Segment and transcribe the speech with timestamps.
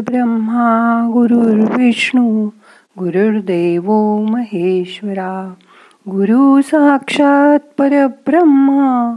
[0.00, 2.48] ब्रह्मा गुरुर्विष्णू
[2.98, 5.54] गुरुर्देव महेश्वरा.
[6.08, 9.16] गुरु साक्षात परब्रह्मा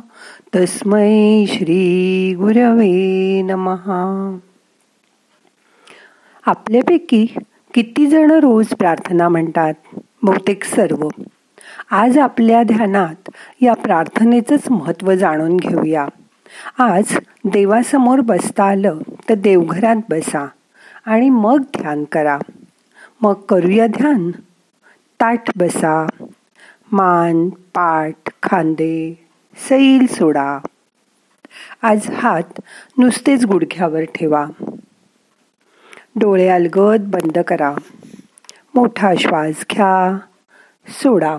[0.56, 4.38] तस्मै श्री गुरवे नमहा
[6.46, 7.26] आपल्यापैकी
[7.74, 9.74] किती जण रोज प्रार्थना म्हणतात?
[10.24, 11.08] बहुतेक सर्व.
[11.92, 13.30] आज आपल्या ध्यानात
[13.62, 16.08] या प्रार्थनेचंच महत्त्व जाणून घेऊया.
[16.78, 18.98] आज देवासमोर बसता आलं
[19.30, 20.48] तर देवघरात बसा
[21.06, 22.38] आणि मग ध्यान करा.
[23.22, 24.32] मग करूया ध्यान.
[25.22, 26.08] ताठ बसा.
[26.92, 29.26] मान पाठ खांदे
[29.70, 30.60] सैल सोडा.
[31.82, 32.62] आज हात
[32.98, 34.46] नुसतेच गुडघ्यावर ठेवा.
[36.16, 37.76] डोळे अलगद बंद करा.
[38.76, 40.18] मोठा श्वास घ्या.
[40.88, 41.38] सोडा.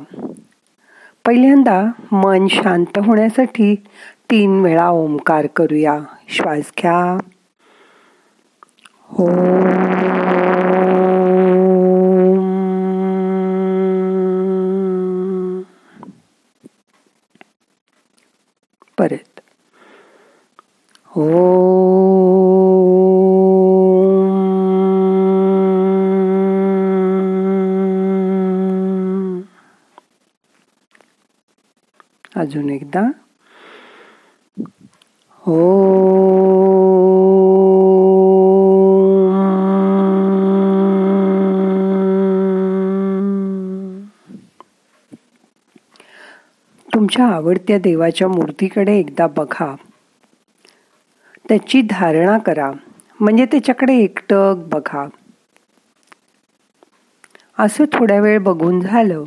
[1.27, 3.75] पहिल्यांदा मन शांत होण्यासाठी
[4.31, 5.99] तीन वेळा ओंकार करूया.
[6.29, 7.19] श्वास घ्या.
[9.15, 9.27] हो
[18.99, 19.41] परत.
[21.13, 21.25] हो
[32.37, 33.03] अजून एकदा.
[35.45, 35.59] हो
[47.15, 49.75] तुमच्या आवडत्या देवाच्या मूर्तीकडे एकदा बघा.
[51.49, 52.71] त्याची धारणा करा.
[53.21, 55.09] म्हणजे त्याच्याकडे एकटक बघा.
[57.59, 59.25] असं थोड्या वेळ बघून झालं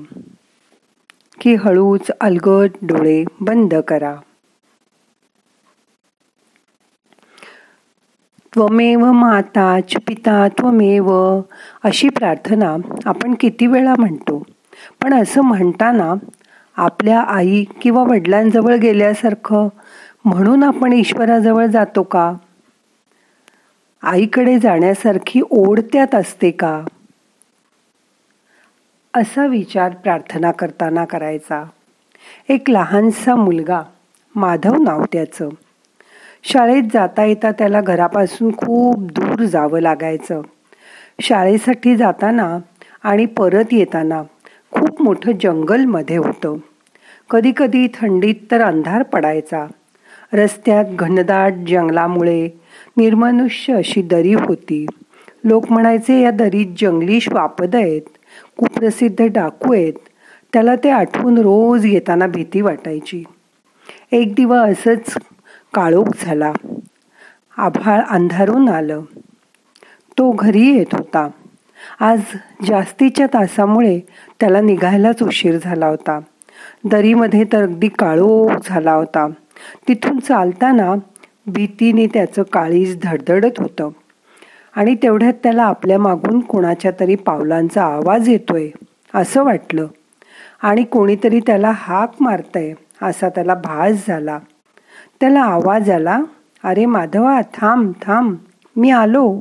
[1.42, 4.16] की हळूच अलगद डोळे बंद करा.
[8.54, 11.14] त्वमेव माता च पिता त्वमेव
[11.84, 14.44] अशी प्रार्थना आपण किती वेळा म्हणतो.
[15.04, 16.14] पण असं म्हणताना
[16.78, 19.68] आपल्या आई किंवा वडिलांजवळ गेल्यासारखं
[20.26, 22.34] म्हणून आपण ईश्वराजवळ जातो का?
[24.02, 26.84] आईकडे जाण्यासारखी ओढ त्यात असते का?
[29.14, 31.64] असा विचार प्रार्थना करताना करायचा.
[32.50, 33.82] एक लहानसा मुलगा
[34.36, 35.50] माधव नाव त्याचं.
[36.44, 40.42] शाळेत जाता येता त्याला घरापासून खूप दूर जावं लागायचं.
[41.22, 42.58] शाळेसाठी जाताना
[43.04, 44.22] आणि परत येताना
[44.72, 46.58] खूप मोठं जंगलमध्ये होतं.
[47.30, 49.68] कधीकधी थंडीत तर अंधार पडायचा.
[50.34, 52.50] रस्त्यात घनदाट जंगलामुळे
[52.98, 54.86] निर्मनुष्य अशी दरी होती.
[55.44, 58.02] लोक म्हणायचे या दरीत जंगली श्वापद आहेत
[58.58, 59.94] कुप्रसिद्ध डाकू आहेत.
[60.54, 63.24] त्याला ते आठवून रोज येताना भीती वाटायची.
[64.12, 65.18] एक दिवस असंच
[65.74, 66.54] काळोख झाला.
[67.58, 69.02] आभाळ अंधारून आलं.
[70.18, 71.30] तो घरी येत होता.
[72.00, 72.22] आज
[72.68, 74.00] जास्तीच्या तासामुळे
[74.40, 76.20] त्याला निघायलाच उशीर झाला होता.
[76.84, 79.28] दरीमध्ये तर अगदी काळो झाला होता.
[79.88, 80.94] तिथून चालताना
[81.48, 83.90] भीतीने त्याचं काळीज धडधडत होतं.
[84.76, 88.70] आणि तेवढ्यात त्याला आपल्या मागून कोणाच्या तरी पावलांचा आवाज येतोय
[89.14, 89.88] असं वाटलं.
[90.62, 94.40] आणि कोणीतरी त्याला हाक मारतय असा त्याला भास झाला.
[95.20, 96.20] त्याला आवाज आला
[96.64, 98.36] अरे माधवा थांब थांब
[98.76, 99.40] मी आलो.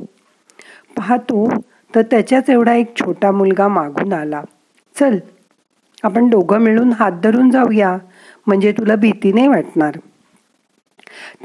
[0.97, 1.49] पाहतो
[1.97, 4.41] तर त्याच्याच एवढा एक छोटा मुलगा मागून आला.
[4.99, 5.17] चल
[6.03, 7.97] आपण दोघं मिळून हात धरून जाऊया.
[8.47, 9.95] म्हणजे तुला भीती नाही वाटणार?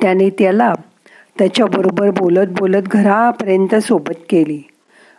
[0.02, 0.74] त्याने त्याला
[1.38, 4.62] त्याच्याबरोबर बोलत बोलत घरापर्यंत सोबत केली.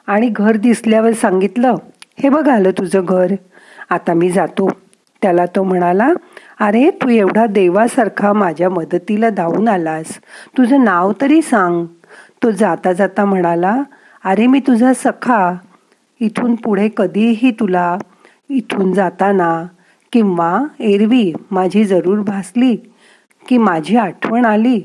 [0.07, 1.75] आणि घर दिसल्यावर सांगितलं
[2.19, 3.33] हे बघ आलं तुझं घर.
[3.89, 4.69] आता मी जातो.
[5.21, 6.09] त्याला तो म्हणाला
[6.59, 10.05] अरे तू एवढा देवासारखा माझ्या मदतीला धावून आलास.
[10.57, 11.85] तुझं नाव तरी सांग.
[12.43, 13.83] तो जाता जाता म्हणाला
[14.25, 15.53] अरे मी तुझा सखा
[16.19, 17.97] इथून पुढे कधीही तुला
[18.49, 19.65] इथून जाताना
[20.11, 22.75] किंवा एरवी माझी जरूर भासली
[23.47, 24.81] की माझी आठवण आली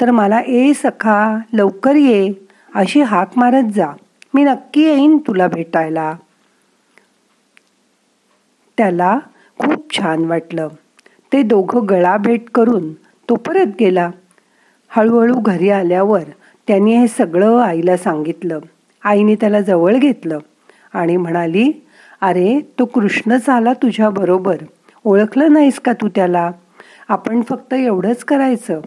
[0.00, 2.32] तर मला ए सखा लवकर ये
[2.74, 3.92] अशी हाक मारत जा.
[4.34, 6.14] मी नक्की येईन तुला भेटायला.
[8.78, 9.18] त्याला
[9.58, 10.68] खूप छान वाटलं.
[11.32, 12.92] ते दोघं गळा भेट करून
[13.28, 14.10] तो परत गेला.
[14.88, 16.22] हळूहळू घरी आल्यावर
[16.68, 18.58] त्यांनी हे सगळं आईला सांगितलं.
[19.04, 20.38] आईने त्याला जवळ घेतलं
[20.92, 21.72] आणि म्हणाली
[22.20, 24.56] अरे तो कृष्णच आला तुझ्या बरोबर.
[25.04, 26.50] ओळखलं नाहीस का तू त्याला?
[27.08, 28.80] आपण फक्त एवढंच करायचं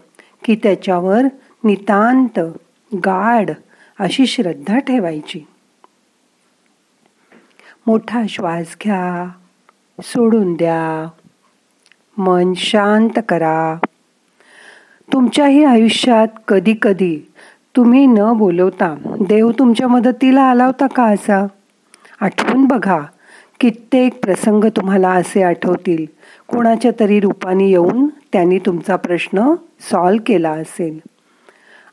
[0.44, 1.22] की त्याच्यावर
[1.64, 2.40] नितांत
[3.06, 3.50] गाढ
[4.00, 5.48] अशी श्रद्धा ठेवायची.
[7.88, 9.32] मोठा श्वास घ्या
[10.02, 11.10] सोडून द्या.
[12.18, 13.76] मन शांत करा.
[15.14, 17.32] तुमच्याही आयुष्यात कधी कधी
[17.76, 21.48] तुम्ही न बोलवता देव तुमच्या मदतीला आला होता का असा?
[22.22, 23.00] आठवून बघा
[23.60, 26.06] कित्येक प्रसंग तुम्हाला असे आठवतील.
[26.48, 29.54] कोणाच्या तरी रूपाने येऊन त्यांनी तुमचा प्रश्न
[29.92, 31.00] सॉल्व केला असेल.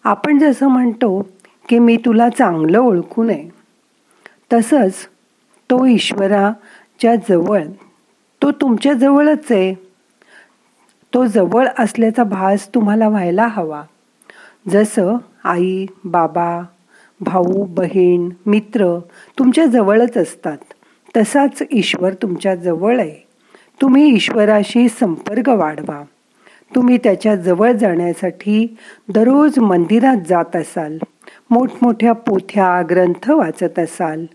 [0.05, 1.29] आपण जसं म्हणतो
[1.69, 3.49] की मी तुला चांगलं ओळखू नये
[4.53, 4.95] तसंच
[5.71, 7.63] तो ईश्वराच्या जवळ
[8.43, 9.75] तो तुमच्या जवळच आहे.
[11.15, 13.83] तो जवळ असल्याचा भास तुम्हाला व्हायला हवा.
[14.69, 16.63] जसं आई बाबा
[17.21, 18.99] भाऊ बहीण मित्र
[19.39, 20.57] तुमच्या जवळच असतात.
[21.17, 23.27] तसाच ईश्वर तुमच्या जवळ आहे.
[23.81, 26.03] तुम्ही ईश्वराशी संपर्क वाढवा.
[26.75, 28.77] तुम्ही त्याच्याजवळ जाण्यासाठी
[29.09, 30.99] दररोज मंदिरात जात असाल.
[31.51, 34.27] मोठमोठ्या पोथ्या ग्रंथ वाचत असाल.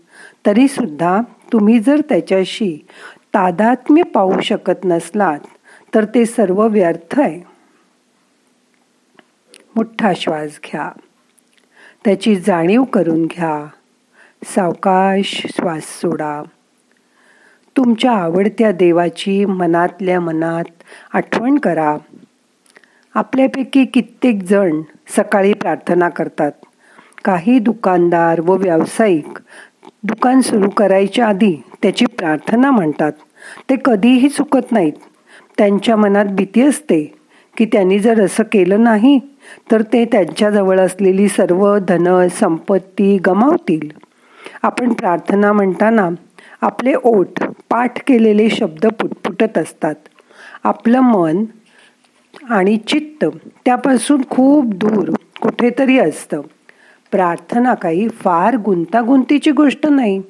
[0.46, 1.20] तरीसुद्धा
[1.52, 2.86] तुम्ही जर त्याच्याशी
[3.34, 5.38] तादात्म्य पाहू शकत नसलात
[5.94, 7.57] तर ते सर्व व्यर्थ आहे.
[9.78, 10.90] मोठा श्वास घ्या.
[12.04, 13.66] त्याची जाणीव करून घ्या.
[14.44, 16.42] सावकाश श्वास सोडा.
[17.76, 20.64] तुमच्या आवडत्या देवाची मनातल्या मनात
[21.12, 21.96] आठवण करा.
[23.14, 24.80] आपल्यापैकी कित्येक जण
[25.16, 26.52] सकाळी प्रार्थना करतात.
[27.24, 29.38] काही दुकानदार व व्यावसायिक
[30.02, 33.12] दुकान सुरू करायच्या आधी त्याची प्रार्थना म्हणतात.
[33.70, 34.92] ते कधीही चुकत नाहीत.
[35.58, 37.17] त्यांच्या मनात भीती असते.
[37.58, 39.18] की त्यांनी जर असं केलं नाही
[39.72, 43.88] तर ते त्यांच्याजवळ असलेली सर्व धन संपत्ती गमावतील.
[44.62, 46.08] आपण प्रार्थना म्हणताना
[46.60, 49.94] आपले ओठ पाठ केलेले शब्द पुटपुटत असतात.
[50.64, 51.44] आपलं मन
[52.50, 53.24] आणि चित्त
[53.64, 55.10] त्यापासून खूप दूर
[55.40, 56.40] कुठेतरी असतं.
[57.10, 60.20] प्रार्थना काही फार गुंतागुंतीची गोष्ट नाही.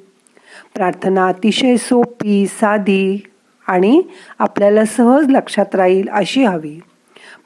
[0.75, 3.23] प्रार्थना अतिशय सोपी साधी
[3.67, 4.01] आणि
[4.39, 6.79] आपल्याला सहज लक्षात राहील अशी हवी.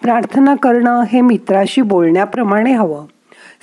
[0.03, 3.05] प्रार्थना करणं हे मित्राशी बोलण्याप्रमाणे हवं.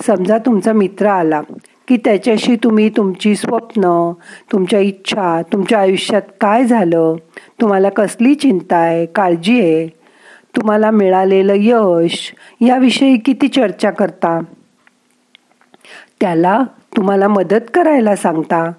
[0.07, 1.41] समजा तुमचा मित्र आला
[1.87, 4.11] की त्याच्याशी तुम्ही तुमची स्वप्न
[4.51, 7.15] तुमच्या इच्छा तुमच्या आयुष्यात काय झालं
[7.61, 9.87] तुम्हाला कसली चिंता आहे काळजी आहे
[10.55, 14.39] तुम्हाला मिळालेलं यश याविषयी किती चर्चा करता?
[16.21, 16.61] त्याला
[16.97, 18.71] तुम्हाला मदत करायला सांगता.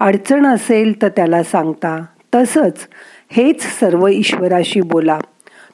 [0.00, 2.04] अडचण असेल तर त्याला सांगता.
[2.34, 2.74] तसंच
[3.30, 5.18] हेच सर्व ईश्वराशी बोला.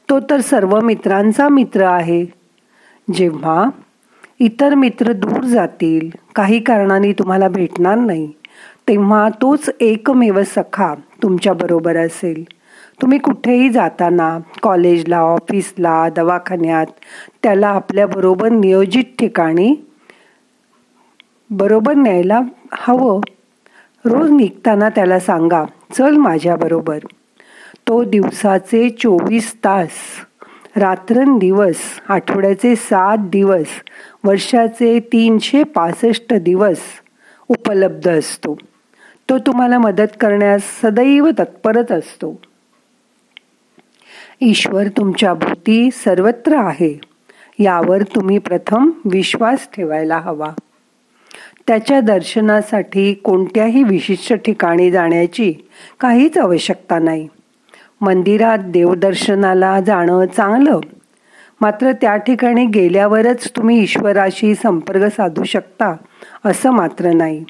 [0.09, 2.25] तो तर सर्व मित्रांचा मित्र आहे.
[3.15, 3.65] जेव्हा
[4.41, 8.33] इतर मित्र दूर जातील काही कारणाने तुम्हाला भेटणार नाही
[8.89, 12.43] तेव्हा तोच एकमेव सखा तुमच्याबरोबर असेल.
[13.03, 16.87] तुम्ही कुठेही जाताना कॉलेजला ऑफिसला दवाखान्यात
[17.43, 19.75] त्याला आपल्याबरोबर नियोजित ठिकाणी
[21.51, 22.41] बरोबर न्यायला
[22.73, 23.21] हवं.
[24.05, 26.99] रोज निघताना त्याला सांगा चल माझ्याबरोबर
[27.89, 29.91] तो दिवसाचे चोवीस तास
[30.77, 31.77] रात्रंदिवस
[32.09, 33.67] आठवड्याचे सात दिवस
[34.25, 36.79] वर्षाचे तीनशे पासष्ट दिवस
[37.49, 38.59] उपलब्ध असतो.
[39.31, 42.41] तो तुम्हाला मदत करण्यास सदैव तत्परच असतो.
[44.41, 47.01] ईश्वर तुमच्या भोवती सर्वत्र आहे.
[47.59, 50.53] यावर तुम्ही प्रथम विश्वास ठेवायला हवा.
[51.67, 55.55] त्याच्या दर्शनासाठी कोणत्याही विशिष्ट ठिकाणी जाण्याची
[56.01, 57.29] काहीच आवश्यकता नाही.
[58.01, 60.81] मंदिरात देवदर्शनाला जाणं चांगलं.
[61.61, 65.97] मात्र त्या ठिकाणी गेल्यावरच तुम्ही ईश्वराशी संपर्क साधू शकता
[66.45, 67.45] असं मात्र नाही.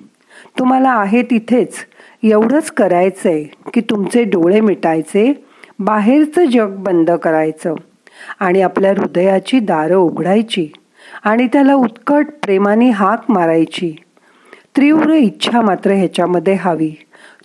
[0.58, 1.74] तुम्हाला आहे तिथेच.
[2.22, 5.44] एवढंच करायचं आहे की तुमचे डोळे मिटायचे
[5.78, 7.74] बाहेरचं जग बंद करायचं
[8.40, 10.68] आणि आपल्या हृदयाची दारं उघडायची
[11.24, 13.96] आणि त्याला उत्कट प्रेमाने हाक मारायची.
[14.76, 16.92] तीव्र इच्छा मात्र ह्याच्यामध्ये हवी.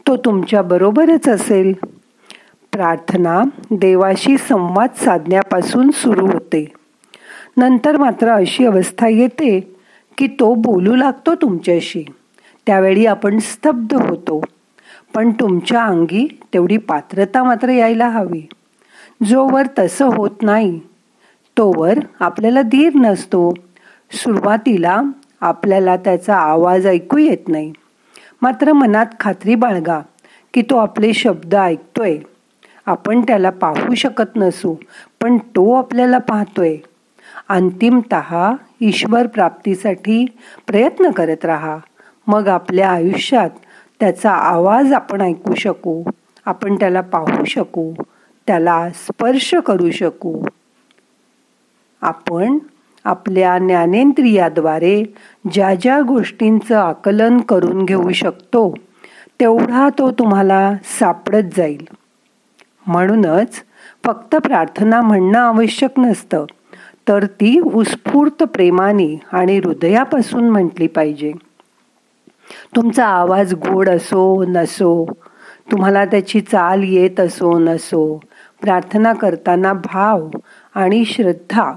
[0.07, 1.73] तो तुमच्या बरोबरच असेल.
[2.79, 6.71] प्रार्थना देवाशी संवाद साधण्यापासून सुरू होते.
[7.57, 9.75] नंतर मात्र अशी अवस्था येते
[10.17, 12.03] की तो बोलू लागतो तुमच्याशी.
[12.65, 14.41] त्यावेळी आपण स्तब्ध होतो.
[15.13, 18.47] पण तुमच्या अंगी तेवढी पात्रता मात्र यायला हवी.
[19.25, 20.79] जोवर तसं होत नाही
[21.57, 23.53] तोवर आपल्याला धीर नसतो.
[24.11, 25.01] सुरुवातीला
[25.41, 27.73] आपल्याला त्याचा आवाज ऐकू येत नाही.
[28.41, 29.99] मात्र मनात खात्री बाळगा
[30.53, 32.17] की तो आपले शब्द ऐकतोय.
[32.89, 34.75] आपण त्याला पाहू शकत नसू
[35.21, 36.77] पण तो आपल्याला पाहतोय.
[37.49, 38.15] अंतिमत
[38.81, 40.25] ईश्वर प्राप्तीसाठी
[40.67, 41.77] प्रयत्न करत राहा.
[42.27, 43.49] मग आपल्या आयुष्यात
[43.99, 46.03] त्याचा आवाज आपण ऐकू शकू
[46.45, 47.93] आपण त्याला पाहू शकू
[48.47, 50.45] त्याला स्पर्श करू शकू.
[52.01, 52.57] आपण
[53.03, 55.03] आपल्या ज्ञानेंद्रियाद्वारे
[55.51, 58.73] ज्या ज्या गोष्टींचं आकलन करून घेऊ शकतो
[59.39, 61.87] तेवढा तो तुम्हाला सापडत जाईल.
[62.89, 63.63] म्हणूनच
[64.03, 66.45] फक्त प्रार्थना म्हणणं आवश्यक नसतं
[67.07, 71.31] तर ती उत्स्फूर्त प्रेमाने आणि हृदयापासून म्हटली पाहिजे.
[72.75, 75.05] तुमचा आवाज गोड असो नसो
[75.71, 78.19] तुम्हाला त्याची चाल येत असो नसो
[78.61, 80.29] प्रार्थना करताना भाव
[80.75, 81.73] आणि श्रद्धा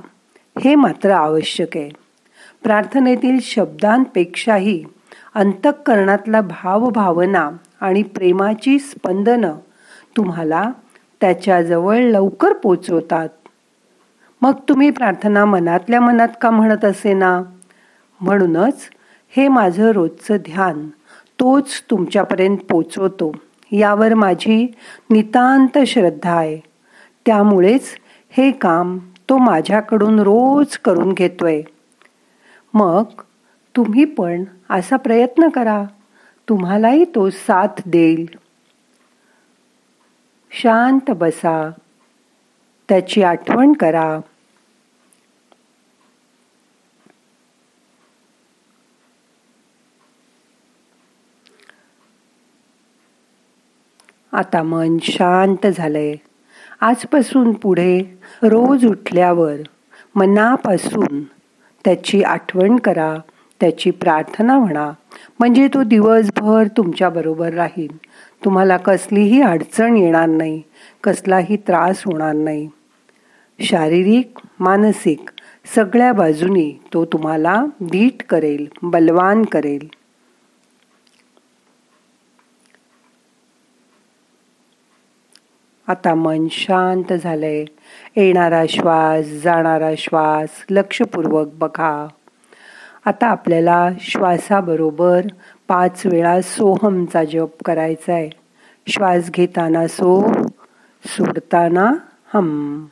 [0.65, 1.91] हे मात्र आवश्यक आहे.
[2.63, 4.85] प्रार्थनेतील शब्दांपेक्षाही
[5.35, 7.51] अंतःकरणातला भावभावना
[7.81, 9.53] आणि प्रेमाची स्पंदनं
[10.17, 10.71] तुम्हाला
[11.23, 13.29] त्याच्याजवळ लवकर पोचवतात.
[14.43, 17.43] मग तुम्ही प्रार्थना मनातल्या मनात का म्हणत असे ना
[18.21, 18.81] म्हणूनच
[19.37, 20.89] हे माझं रोजचं ध्यान
[21.41, 23.33] तोच तुमच्यापर्यंत पोचवतो.
[23.73, 24.75] यावर माझी
[25.11, 26.61] नितांत श्रद्धा आहे.
[27.27, 27.89] त्यामुळेच
[28.31, 31.63] हे काम तो माझ्याकडून रोज करून घेतोय.
[32.75, 33.05] मग
[33.77, 35.85] तुम्ही पण असा प्रयत्न करा.
[36.49, 38.27] तुम्हालाही तो साथ देईल.
[40.55, 41.71] शांत बसा.
[42.89, 44.19] त्याची आठवण करा.
[54.33, 56.15] आता मन शांत झालंय.
[56.81, 59.55] आजपासून पुढे रोज उठल्यावर
[60.15, 61.23] मनापासून
[61.85, 63.17] त्याची आठवण करा
[63.61, 64.93] त्याची प्रार्थना म्हणा.
[65.39, 68.12] म्हणजे तो दिवसभर तुमच्या बरोबर राहील.
[68.45, 70.63] तुम्हाला कसलीही अडचण येणार नाही
[71.05, 72.69] कसलाही त्रास होणार नाही.
[73.61, 75.31] शारीरिक मानसिक
[75.75, 79.89] सगळ्या बाजूनी तो तुम्हाला धीट करेल बलवान करेल.
[85.87, 87.65] आता मन शांत झालंय.
[88.17, 92.09] येणारा श्वास जाणारा श्वास लक्षपूर्वक बघा.
[93.05, 95.27] आता आपल्याला श्वासाबरोबर
[95.69, 98.31] पाच वेळा सोहमचा जप करायचा आहे.
[98.87, 100.33] श्वास घेताना सो
[101.07, 101.93] सोडताना
[102.35, 102.87] हम.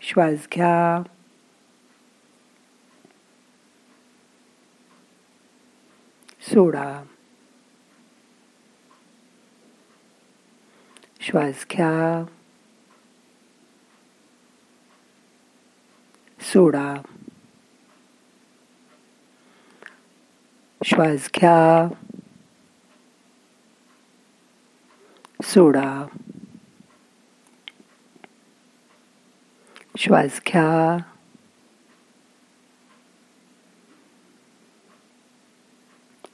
[0.00, 1.02] श्वास घ्या.
[6.40, 7.02] सोडा.
[11.20, 12.24] श्वास घ्या.
[16.40, 16.94] सोडा.
[20.84, 21.88] श्वास घ्या.
[25.42, 26.06] सोडा.
[29.98, 30.96] श्वास घ्या.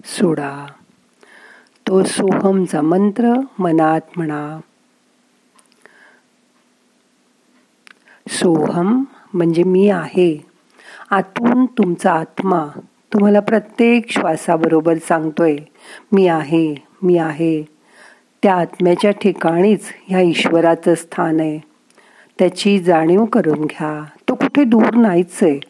[0.04, 0.66] सोडा.
[1.88, 4.60] तो सोहमचा मंत्र मनात म्हणा.
[8.28, 10.46] सोहम म्हणजे मी आहे.
[11.10, 12.66] आतून तुमचा आत्मा.
[13.16, 15.56] तुम्हाला प्रत्येक श्वासाबरोबर सांगतोय
[16.12, 17.62] मी आहे मी आहे.
[18.42, 21.58] त्या आत्म्याच्या ठिकाणीच ह्या ईश्वराचं स्थान आहे.
[22.38, 24.04] त्याची जाणीव करून घ्या.
[24.28, 25.60] तो कुठे दूर नाहीच आहे.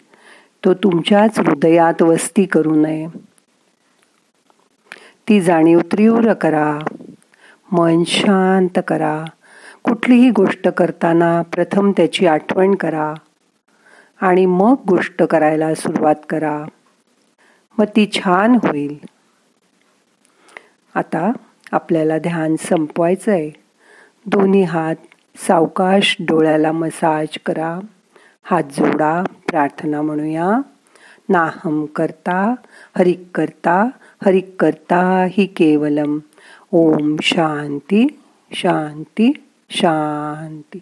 [0.65, 3.07] तो तुमच्याच हृदयात वस्ती करू नये.
[5.29, 6.79] ती जाणीव तीव्र करा.
[7.73, 9.25] मन शांत करा.
[9.85, 13.15] कुठलीही गोष्ट करताना प्रथम त्याची आठवण करा
[14.21, 16.65] आणि मग गोष्ट करायला सुरुवात करा.
[17.78, 18.99] मग ती छान होईल.
[20.95, 21.33] आता
[21.73, 23.50] आपल्याला ध्यान संपवायचं आहे
[24.26, 24.97] दोन्ही हात
[25.37, 27.78] सावकाश डोळ्याला मसाज करा.
[28.42, 30.61] हात जोडा प्रार्थना म्हणूया.
[31.28, 32.54] नाहम करता
[32.99, 33.88] हरिक करता
[34.25, 36.18] हरिक करता ही केवलम.
[36.73, 38.21] ओम शांती
[38.52, 39.33] शांती
[39.71, 40.78] शांती.